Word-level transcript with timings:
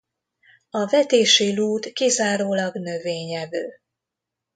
A 0.69 0.85
vetési 0.85 1.55
lúd 1.55 1.93
kizárólag 1.93 2.75
növényevő. 2.75 3.79